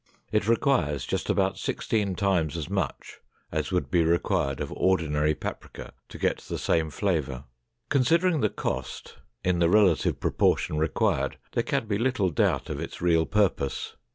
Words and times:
It 0.31 0.47
requires 0.47 1.05
just 1.05 1.29
about 1.29 1.59
sixteen 1.59 2.15
times 2.15 2.57
as 2.57 2.71
much 2.71 3.19
as 3.51 3.71
would 3.71 3.91
be 3.91 4.03
required 4.03 4.59
of 4.59 4.71
ordinary 4.73 5.35
paprika 5.35 5.93
to 6.09 6.17
get 6.17 6.37
the 6.39 6.57
same 6.57 6.89
flavor. 6.89 7.43
Considering 7.89 8.41
the 8.41 8.49
cost, 8.49 9.19
in 9.43 9.59
the 9.59 9.69
relative 9.69 10.19
proportion 10.19 10.79
required, 10.79 11.37
there 11.51 11.61
can 11.61 11.85
be 11.85 11.99
little 11.99 12.31
doubt 12.31 12.67
of 12.67 12.79
its 12.79 12.99
real 12.99 13.27
purpose. 13.27 13.95